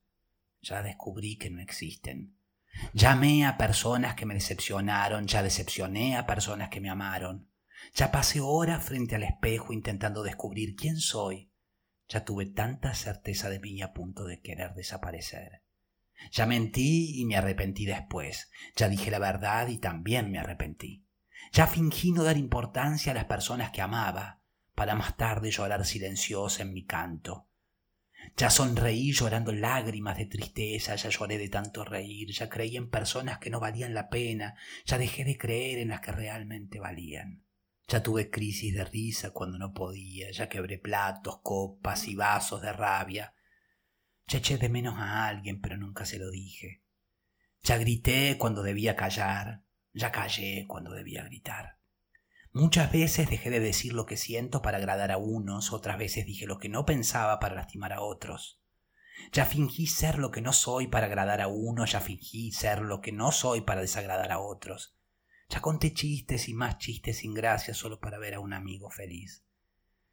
Ya 0.63 0.81
descubrí 0.81 1.37
que 1.37 1.51
no 1.51 1.61
existen. 1.61 2.35
Llamé 2.93 3.45
a 3.45 3.57
personas 3.57 4.15
que 4.15 4.25
me 4.25 4.33
decepcionaron, 4.33 5.27
ya 5.27 5.43
decepcioné 5.43 6.17
a 6.17 6.25
personas 6.25 6.69
que 6.69 6.81
me 6.81 6.89
amaron. 6.89 7.49
Ya 7.93 8.11
pasé 8.11 8.39
horas 8.39 8.83
frente 8.83 9.15
al 9.15 9.23
espejo 9.23 9.73
intentando 9.73 10.23
descubrir 10.23 10.75
quién 10.75 10.97
soy. 10.97 11.51
Ya 12.07 12.25
tuve 12.25 12.45
tanta 12.45 12.93
certeza 12.93 13.49
de 13.49 13.59
mí 13.59 13.81
a 13.81 13.93
punto 13.93 14.25
de 14.25 14.41
querer 14.41 14.73
desaparecer. 14.73 15.63
Ya 16.31 16.45
mentí 16.45 17.19
y 17.19 17.25
me 17.25 17.35
arrepentí 17.35 17.85
después. 17.85 18.49
Ya 18.75 18.87
dije 18.89 19.11
la 19.11 19.19
verdad 19.19 19.67
y 19.67 19.77
también 19.77 20.31
me 20.31 20.39
arrepentí. 20.39 21.05
Ya 21.51 21.67
fingí 21.67 22.11
no 22.11 22.23
dar 22.23 22.37
importancia 22.37 23.11
a 23.11 23.15
las 23.15 23.25
personas 23.25 23.71
que 23.71 23.81
amaba, 23.81 24.41
para 24.75 24.95
más 24.95 25.17
tarde 25.17 25.51
llorar 25.51 25.85
silenciosa 25.85 26.63
en 26.63 26.73
mi 26.73 26.85
canto. 26.85 27.47
Ya 28.35 28.49
sonreí 28.49 29.11
llorando 29.11 29.51
lágrimas 29.51 30.17
de 30.17 30.25
tristeza, 30.25 30.95
ya 30.95 31.09
lloré 31.09 31.37
de 31.37 31.49
tanto 31.49 31.83
reír, 31.83 32.31
ya 32.31 32.49
creí 32.49 32.77
en 32.77 32.89
personas 32.89 33.37
que 33.39 33.49
no 33.49 33.59
valían 33.59 33.93
la 33.93 34.09
pena, 34.09 34.55
ya 34.85 34.97
dejé 34.97 35.23
de 35.23 35.37
creer 35.37 35.79
en 35.79 35.89
las 35.89 36.01
que 36.01 36.11
realmente 36.11 36.79
valían. 36.79 37.43
Ya 37.87 38.01
tuve 38.01 38.29
crisis 38.29 38.73
de 38.73 38.85
risa 38.85 39.31
cuando 39.31 39.57
no 39.57 39.73
podía, 39.73 40.31
ya 40.31 40.49
quebré 40.49 40.79
platos, 40.79 41.39
copas 41.43 42.07
y 42.07 42.15
vasos 42.15 42.61
de 42.61 42.73
rabia, 42.73 43.33
ya 44.27 44.39
eché 44.39 44.57
de 44.57 44.69
menos 44.69 44.95
a 44.97 45.27
alguien, 45.27 45.61
pero 45.61 45.77
nunca 45.77 46.05
se 46.05 46.17
lo 46.17 46.31
dije. 46.31 46.81
Ya 47.61 47.77
grité 47.77 48.37
cuando 48.37 48.63
debía 48.63 48.95
callar, 48.95 49.63
ya 49.93 50.11
callé 50.11 50.65
cuando 50.67 50.91
debía 50.91 51.23
gritar. 51.23 51.77
Muchas 52.55 52.91
veces 52.91 53.27
dejé 53.31 53.49
de 53.49 53.59
decir 53.59 53.93
lo 53.93 54.05
que 54.05 54.15
siento 54.15 54.61
para 54.61 54.77
agradar 54.77 55.11
a 55.11 55.17
unos, 55.17 55.73
otras 55.73 55.97
veces 55.97 56.27
dije 56.27 56.45
lo 56.45 56.59
que 56.59 56.69
no 56.69 56.85
pensaba 56.85 57.39
para 57.39 57.55
lastimar 57.55 57.93
a 57.93 58.01
otros. 58.01 58.61
Ya 59.31 59.45
fingí 59.45 59.87
ser 59.87 60.19
lo 60.19 60.29
que 60.29 60.41
no 60.41 60.53
soy 60.53 60.85
para 60.85 61.07
agradar 61.07 61.41
a 61.41 61.47
uno, 61.47 61.85
ya 61.85 61.99
fingí 61.99 62.51
ser 62.51 62.83
lo 62.83 63.01
que 63.01 63.11
no 63.11 63.31
soy 63.31 63.61
para 63.61 63.81
desagradar 63.81 64.31
a 64.31 64.37
otros. 64.37 64.95
Ya 65.49 65.61
conté 65.61 65.95
chistes 65.95 66.47
y 66.47 66.53
más 66.53 66.77
chistes 66.77 67.17
sin 67.17 67.33
gracia 67.33 67.73
solo 67.73 67.99
para 67.99 68.19
ver 68.19 68.35
a 68.35 68.39
un 68.39 68.53
amigo 68.53 68.91
feliz. 68.91 69.43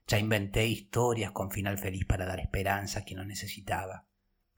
Ya 0.06 0.18
inventé 0.18 0.66
historias 0.66 1.32
con 1.32 1.50
final 1.50 1.76
feliz 1.76 2.06
para 2.06 2.24
dar 2.24 2.40
esperanza 2.40 3.00
a 3.00 3.04
quien 3.04 3.18
lo 3.18 3.26
necesitaba. 3.26 4.06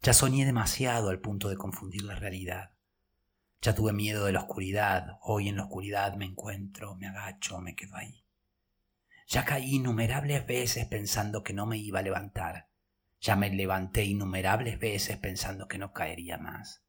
Ya 0.03 0.13
soñé 0.13 0.47
demasiado 0.47 1.11
al 1.11 1.19
punto 1.19 1.49
de 1.49 1.57
confundir 1.57 2.05
la 2.05 2.15
realidad. 2.15 2.72
Ya 3.63 3.77
tuve 3.77 3.93
miedo 3.93 4.25
de 4.27 4.33
la 4.33 4.41
oscuridad. 4.41 5.19
Hoy 5.23 5.49
en 5.49 5.57
la 5.57 5.63
oscuridad 5.63 6.17
me 6.17 6.25
encuentro, 6.25 6.97
me 6.97 7.07
agacho, 7.07 7.61
me 7.61 7.77
quedo 7.77 7.95
ahí. 7.95 8.25
Ya 9.29 9.45
caí 9.45 9.77
innumerables 9.77 10.45
veces 10.45 10.87
pensando 10.87 11.45
que 11.45 11.53
no 11.53 11.65
me 11.65 11.79
iba 11.79 12.01
a 12.01 12.03
levantar. 12.03 12.69
Ya 13.21 13.37
me 13.37 13.51
levanté 13.51 14.05
innumerables 14.05 14.81
veces 14.81 15.17
pensando 15.17 15.69
que 15.69 15.79
no 15.79 15.93
caería 15.93 16.39
más. 16.39 16.83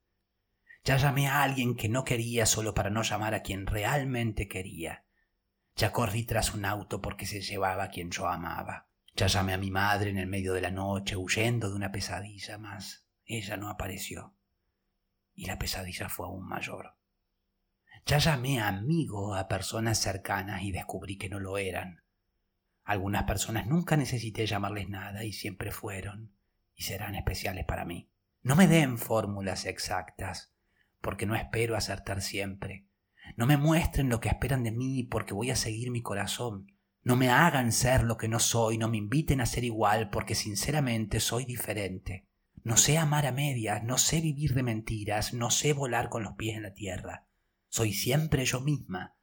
Ya 0.82 0.96
llamé 0.96 1.28
a 1.28 1.44
alguien 1.44 1.76
que 1.76 1.88
no 1.88 2.02
quería 2.02 2.44
solo 2.44 2.74
para 2.74 2.90
no 2.90 3.02
llamar 3.02 3.34
a 3.34 3.42
quien 3.42 3.66
realmente 3.66 4.48
quería. 4.48 5.04
Ya 5.76 5.92
corrí 5.92 6.24
tras 6.24 6.54
un 6.54 6.64
auto 6.64 7.00
porque 7.00 7.26
se 7.26 7.40
llevaba 7.40 7.84
a 7.84 7.90
quien 7.90 8.10
yo 8.10 8.26
amaba. 8.26 8.88
Ya 9.14 9.28
llamé 9.28 9.52
a 9.52 9.58
mi 9.58 9.70
madre 9.70 10.10
en 10.10 10.18
el 10.18 10.26
medio 10.26 10.52
de 10.52 10.60
la 10.60 10.72
noche 10.72 11.14
huyendo 11.14 11.70
de 11.70 11.76
una 11.76 11.92
pesadilla, 11.92 12.58
más 12.58 13.06
ella 13.24 13.56
no 13.56 13.70
apareció. 13.70 14.34
Y 15.34 15.46
la 15.46 15.58
pesadilla 15.58 16.08
fue 16.08 16.26
aún 16.26 16.46
mayor. 16.46 16.96
Ya 18.06 18.18
llamé 18.18 18.60
a 18.60 18.68
amigos, 18.68 19.38
a 19.38 19.48
personas 19.48 19.98
cercanas 19.98 20.62
y 20.62 20.72
descubrí 20.72 21.16
que 21.16 21.28
no 21.28 21.40
lo 21.40 21.58
eran. 21.58 22.02
Algunas 22.84 23.24
personas 23.24 23.66
nunca 23.66 23.96
necesité 23.96 24.46
llamarles 24.46 24.88
nada 24.88 25.24
y 25.24 25.32
siempre 25.32 25.70
fueron 25.70 26.34
y 26.74 26.82
serán 26.82 27.14
especiales 27.14 27.64
para 27.64 27.84
mí. 27.84 28.10
No 28.42 28.56
me 28.56 28.66
den 28.66 28.98
fórmulas 28.98 29.64
exactas, 29.64 30.52
porque 31.00 31.24
no 31.24 31.34
espero 31.34 31.76
acertar 31.76 32.20
siempre 32.20 32.86
no 33.36 33.46
me 33.46 33.56
muestren 33.56 34.08
lo 34.08 34.20
que 34.20 34.28
esperan 34.28 34.62
de 34.62 34.70
mí 34.70 35.02
porque 35.04 35.34
voy 35.34 35.50
a 35.50 35.56
seguir 35.56 35.90
mi 35.90 36.02
corazón. 36.02 36.72
No 37.02 37.16
me 37.16 37.30
hagan 37.30 37.72
ser 37.72 38.04
lo 38.04 38.16
que 38.16 38.28
no 38.28 38.38
soy, 38.38 38.78
no 38.78 38.88
me 38.88 38.96
inviten 38.96 39.40
a 39.40 39.46
ser 39.46 39.64
igual 39.64 40.10
porque 40.10 40.34
sinceramente 40.34 41.20
soy 41.20 41.44
diferente. 41.44 42.26
No 42.64 42.78
sé 42.78 42.96
amar 42.96 43.26
a 43.26 43.32
medias, 43.32 43.84
no 43.84 43.98
sé 43.98 44.22
vivir 44.22 44.54
de 44.54 44.62
mentiras, 44.62 45.34
no 45.34 45.50
sé 45.50 45.74
volar 45.74 46.08
con 46.08 46.22
los 46.22 46.32
pies 46.32 46.56
en 46.56 46.62
la 46.62 46.72
tierra. 46.72 47.26
Soy 47.68 47.92
siempre 47.92 48.46
yo 48.46 48.62
misma, 48.62 49.16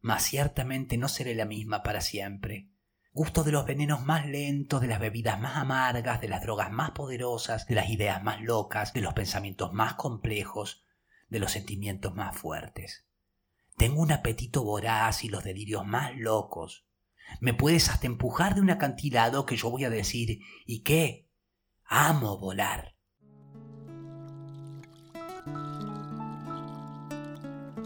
mas 0.00 0.22
ciertamente 0.22 0.96
no 0.96 1.08
seré 1.08 1.34
la 1.34 1.44
misma 1.44 1.82
para 1.82 2.00
siempre. 2.00 2.70
Gusto 3.12 3.44
de 3.44 3.52
los 3.52 3.66
venenos 3.66 4.02
más 4.06 4.26
lentos, 4.26 4.80
de 4.80 4.86
las 4.86 4.98
bebidas 4.98 5.38
más 5.38 5.58
amargas, 5.58 6.22
de 6.22 6.28
las 6.28 6.40
drogas 6.40 6.72
más 6.72 6.92
poderosas, 6.92 7.66
de 7.66 7.74
las 7.74 7.90
ideas 7.90 8.22
más 8.22 8.40
locas, 8.40 8.94
de 8.94 9.02
los 9.02 9.12
pensamientos 9.12 9.74
más 9.74 9.94
complejos, 9.94 10.82
de 11.28 11.38
los 11.38 11.52
sentimientos 11.52 12.14
más 12.14 12.34
fuertes. 12.34 13.06
Tengo 13.76 14.00
un 14.00 14.12
apetito 14.12 14.64
voraz 14.64 15.22
y 15.22 15.28
los 15.28 15.44
delirios 15.44 15.84
más 15.84 16.16
locos. 16.16 16.86
Me 17.40 17.52
puedes 17.52 17.90
hasta 17.90 18.06
empujar 18.06 18.54
de 18.54 18.62
un 18.62 18.70
acantilado 18.70 19.44
que 19.44 19.56
yo 19.56 19.68
voy 19.68 19.84
a 19.84 19.90
decir, 19.90 20.40
¿y 20.64 20.82
qué? 20.82 21.25
Amo 21.88 22.36
volar. 22.36 22.94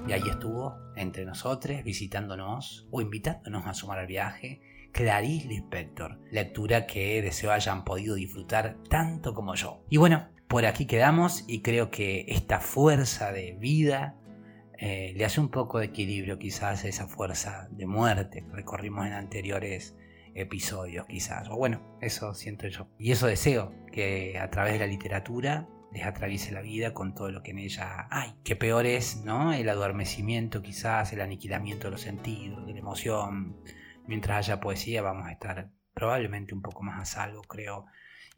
Y 0.08 0.12
ahí 0.12 0.22
estuvo, 0.26 0.74
entre 0.96 1.26
nosotros, 1.26 1.84
visitándonos 1.84 2.88
o 2.90 3.02
invitándonos 3.02 3.66
a 3.66 3.74
sumar 3.74 3.98
al 3.98 4.06
viaje, 4.06 4.88
Clarice 4.92 5.48
Lispector, 5.48 6.18
lectura 6.30 6.86
que 6.86 7.20
deseo 7.20 7.52
hayan 7.52 7.84
podido 7.84 8.14
disfrutar 8.14 8.78
tanto 8.88 9.34
como 9.34 9.54
yo. 9.54 9.84
Y 9.90 9.98
bueno, 9.98 10.30
por 10.48 10.64
aquí 10.64 10.86
quedamos 10.86 11.44
y 11.46 11.60
creo 11.60 11.90
que 11.90 12.24
esta 12.28 12.58
fuerza 12.58 13.32
de 13.32 13.52
vida 13.52 14.16
eh, 14.78 15.12
le 15.14 15.26
hace 15.26 15.40
un 15.40 15.50
poco 15.50 15.78
de 15.78 15.86
equilibrio 15.86 16.38
quizás 16.38 16.84
a 16.84 16.88
esa 16.88 17.06
fuerza 17.06 17.68
de 17.70 17.86
muerte 17.86 18.46
que 18.46 18.52
recorrimos 18.52 19.06
en 19.06 19.12
anteriores 19.12 19.94
episodios 20.34 21.06
quizás. 21.06 21.48
O 21.48 21.56
bueno, 21.56 21.98
eso 22.00 22.34
siento 22.34 22.66
yo. 22.68 22.88
Y 22.98 23.12
eso 23.12 23.26
deseo, 23.26 23.72
que 23.92 24.38
a 24.38 24.50
través 24.50 24.74
de 24.74 24.80
la 24.80 24.86
literatura 24.86 25.68
les 25.92 26.04
atraviese 26.04 26.52
la 26.52 26.62
vida 26.62 26.94
con 26.94 27.14
todo 27.14 27.30
lo 27.30 27.42
que 27.42 27.50
en 27.50 27.58
ella 27.58 28.06
hay. 28.10 28.34
Que 28.44 28.56
peor 28.56 28.86
es, 28.86 29.24
¿no? 29.24 29.52
El 29.52 29.68
adormecimiento 29.68 30.62
quizás, 30.62 31.12
el 31.12 31.20
aniquilamiento 31.20 31.88
de 31.88 31.92
los 31.92 32.02
sentidos, 32.02 32.66
de 32.66 32.72
la 32.72 32.78
emoción. 32.78 33.56
Mientras 34.06 34.38
haya 34.38 34.60
poesía 34.60 35.02
vamos 35.02 35.26
a 35.26 35.32
estar 35.32 35.70
probablemente 35.94 36.54
un 36.54 36.62
poco 36.62 36.82
más 36.82 37.00
a 37.00 37.04
salvo, 37.04 37.42
creo, 37.42 37.86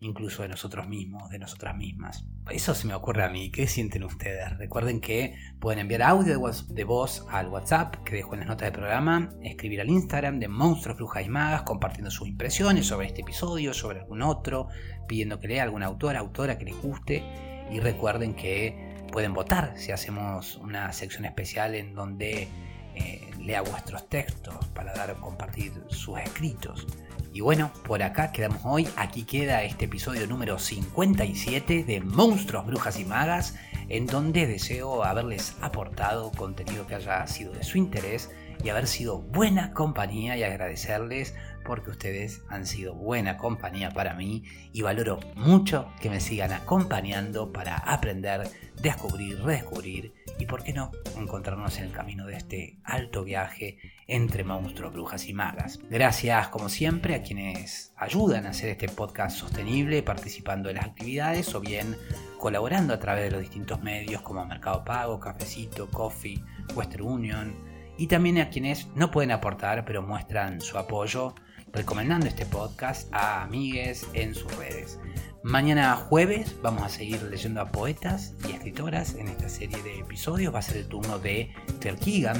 incluso 0.02 0.42
de 0.42 0.48
nosotros 0.48 0.88
mismos, 0.88 1.30
de 1.30 1.38
nosotras 1.38 1.76
mismas. 1.76 2.24
Eso 2.50 2.74
se 2.74 2.86
me 2.86 2.94
ocurre 2.94 3.24
a 3.24 3.28
mí, 3.28 3.50
¿qué 3.50 3.68
sienten 3.68 4.02
ustedes? 4.02 4.58
Recuerden 4.58 5.00
que 5.00 5.36
pueden 5.60 5.78
enviar 5.78 6.02
audio 6.02 6.38
de 6.68 6.84
voz 6.84 7.26
al 7.30 7.48
WhatsApp 7.48 7.96
que 8.04 8.16
dejo 8.16 8.34
en 8.34 8.40
las 8.40 8.48
notas 8.48 8.66
del 8.66 8.72
programa, 8.72 9.30
escribir 9.42 9.80
al 9.80 9.88
Instagram 9.88 10.40
de 10.40 10.48
Monstruos, 10.48 10.98
Brujas 10.98 11.28
Magas 11.28 11.62
compartiendo 11.62 12.10
sus 12.10 12.26
impresiones 12.26 12.86
sobre 12.86 13.06
este 13.06 13.20
episodio, 13.20 13.72
sobre 13.72 14.00
algún 14.00 14.22
otro, 14.22 14.68
pidiendo 15.06 15.38
que 15.38 15.48
lea 15.48 15.62
algún 15.62 15.84
autor, 15.84 16.16
autora 16.16 16.58
que 16.58 16.64
les 16.64 16.82
guste 16.82 17.22
y 17.70 17.78
recuerden 17.78 18.34
que 18.34 19.06
pueden 19.12 19.34
votar 19.34 19.74
si 19.76 19.92
hacemos 19.92 20.56
una 20.56 20.92
sección 20.92 21.26
especial 21.26 21.76
en 21.76 21.94
donde 21.94 22.48
eh, 22.94 23.30
lea 23.38 23.62
vuestros 23.62 24.08
textos 24.08 24.66
para 24.74 24.92
dar 24.94 25.14
compartir 25.16 25.72
sus 25.88 26.18
escritos. 26.18 26.86
Y 27.34 27.40
bueno, 27.40 27.72
por 27.84 28.02
acá 28.02 28.30
quedamos 28.30 28.60
hoy. 28.64 28.86
Aquí 28.96 29.24
queda 29.24 29.62
este 29.62 29.86
episodio 29.86 30.26
número 30.26 30.58
57 30.58 31.82
de 31.84 32.00
Monstruos, 32.02 32.66
Brujas 32.66 32.98
y 33.00 33.06
Magas, 33.06 33.54
en 33.88 34.06
donde 34.06 34.46
deseo 34.46 35.02
haberles 35.02 35.56
aportado 35.62 36.30
contenido 36.32 36.86
que 36.86 36.96
haya 36.96 37.26
sido 37.26 37.54
de 37.54 37.64
su 37.64 37.78
interés 37.78 38.30
y 38.62 38.68
haber 38.68 38.86
sido 38.86 39.18
buena 39.20 39.72
compañía 39.72 40.36
y 40.36 40.42
agradecerles 40.42 41.34
porque 41.64 41.90
ustedes 41.90 42.42
han 42.48 42.66
sido 42.66 42.94
buena 42.94 43.36
compañía 43.36 43.90
para 43.90 44.14
mí 44.14 44.44
y 44.72 44.82
valoro 44.82 45.20
mucho 45.34 45.92
que 46.00 46.10
me 46.10 46.20
sigan 46.20 46.52
acompañando 46.52 47.52
para 47.52 47.76
aprender, 47.76 48.48
descubrir, 48.80 49.40
redescubrir 49.42 50.12
y, 50.38 50.46
por 50.46 50.62
qué 50.64 50.72
no, 50.72 50.90
encontrarnos 51.16 51.78
en 51.78 51.84
el 51.84 51.92
camino 51.92 52.26
de 52.26 52.36
este 52.36 52.78
alto 52.84 53.24
viaje 53.24 53.78
entre 54.06 54.44
monstruos, 54.44 54.92
brujas 54.92 55.28
y 55.28 55.34
magas. 55.34 55.78
Gracias, 55.88 56.48
como 56.48 56.68
siempre, 56.68 57.14
a 57.14 57.22
quienes 57.22 57.92
ayudan 57.96 58.46
a 58.46 58.50
hacer 58.50 58.70
este 58.70 58.88
podcast 58.88 59.36
sostenible, 59.36 60.02
participando 60.02 60.68
en 60.68 60.76
las 60.76 60.86
actividades 60.86 61.54
o 61.54 61.60
bien 61.60 61.96
colaborando 62.38 62.92
a 62.92 62.98
través 62.98 63.24
de 63.24 63.30
los 63.30 63.40
distintos 63.40 63.80
medios 63.82 64.22
como 64.22 64.44
Mercado 64.44 64.84
Pago, 64.84 65.20
Cafecito, 65.20 65.88
Coffee, 65.88 66.42
Western 66.74 67.04
Union, 67.04 67.71
y 67.96 68.06
también 68.06 68.38
a 68.38 68.50
quienes 68.50 68.88
no 68.94 69.10
pueden 69.10 69.30
aportar 69.30 69.84
pero 69.84 70.02
muestran 70.02 70.60
su 70.60 70.78
apoyo 70.78 71.34
recomendando 71.72 72.26
este 72.26 72.44
podcast 72.46 73.12
a 73.14 73.42
amigues 73.42 74.06
en 74.12 74.34
sus 74.34 74.54
redes. 74.56 74.98
Mañana 75.42 75.96
jueves 75.96 76.54
vamos 76.62 76.82
a 76.82 76.88
seguir 76.88 77.22
leyendo 77.22 77.60
a 77.60 77.72
poetas 77.72 78.34
y 78.48 78.52
escritoras 78.52 79.14
en 79.14 79.28
esta 79.28 79.48
serie 79.48 79.82
de 79.82 80.00
episodios. 80.00 80.54
Va 80.54 80.60
a 80.60 80.62
ser 80.62 80.76
el 80.76 80.86
turno 80.86 81.18
de 81.18 81.52
Terkigan, 81.80 82.36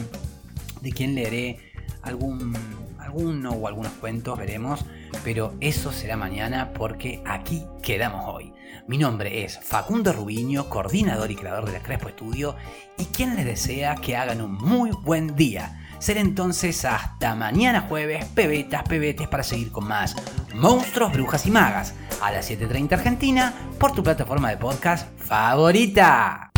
de 0.83 0.93
quien 0.93 1.15
leeré 1.15 1.73
algún, 2.03 2.53
alguno 2.99 3.51
o 3.51 3.67
algunos 3.67 3.93
cuentos, 3.95 4.39
veremos. 4.39 4.85
Pero 5.25 5.55
eso 5.61 5.93
será 5.93 6.17
mañana 6.17 6.73
porque 6.73 7.23
aquí 7.27 7.65
quedamos 7.83 8.25
hoy. 8.27 8.53
Mi 8.87 8.99
nombre 8.99 9.45
es 9.45 9.59
Facundo 9.59 10.13
Rubiño, 10.13 10.69
coordinador 10.69 11.31
y 11.31 11.37
creador 11.37 11.67
de 11.67 11.73
la 11.73 11.83
Crespo 11.83 12.09
Estudio, 12.09 12.57
y 12.99 13.05
quien 13.07 13.37
les 13.37 13.45
desea 13.45 13.95
que 13.95 14.17
hagan 14.17 14.43
un 14.43 14.55
muy 14.55 14.91
buen 14.91 15.37
día 15.37 15.79
Será 16.03 16.21
entonces 16.21 16.85
hasta 16.85 17.37
mañana 17.37 17.83
jueves, 17.83 18.25
pebetas, 18.25 18.83
pebetes, 18.83 19.29
para 19.29 19.45
seguir 19.45 19.71
con 19.71 19.87
más 19.87 20.17
Monstruos, 20.53 21.13
Brujas 21.13 21.47
y 21.47 21.53
Magas 21.53 21.95
a 22.21 22.33
las 22.33 22.51
7.30 22.51 22.95
Argentina 22.95 23.55
por 23.79 23.93
tu 23.93 24.03
plataforma 24.03 24.51
de 24.51 24.57
podcast 24.57 25.07
favorita. 25.17 26.51